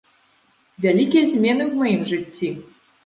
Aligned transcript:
Вялікія 0.85 1.23
змены 1.33 1.63
ў 1.67 1.73
маім 1.83 2.01
жыцці! 2.13 2.49